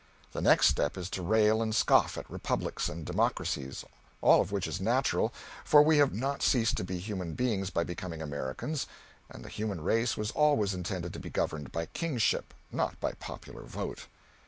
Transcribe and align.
The 0.31 0.41
next 0.41 0.65
step 0.65 0.97
is 0.97 1.11
to 1.11 1.21
rail 1.21 1.61
and 1.61 1.75
scoff 1.75 2.17
at 2.17 2.27
republics 2.27 2.89
and 2.89 3.05
democracies. 3.05 3.85
All 4.23 4.41
of 4.41 4.51
which 4.51 4.65
is 4.65 4.81
natural, 4.81 5.31
for 5.63 5.83
we 5.83 5.99
have 5.99 6.11
not 6.11 6.41
ceased 6.41 6.75
to 6.77 6.83
be 6.83 6.97
human 6.97 7.33
beings 7.35 7.69
by 7.69 7.83
becoming 7.83 8.19
Americans, 8.19 8.87
and 9.29 9.45
the 9.45 9.49
human 9.49 9.79
race 9.79 10.17
was 10.17 10.31
always 10.31 10.73
intended 10.73 11.13
to 11.13 11.19
be 11.19 11.29
governed 11.29 11.71
by 11.71 11.85
kingship, 11.85 12.51
not 12.71 12.99
by 12.99 13.11
popular 13.11 13.61
vote. 13.61 14.07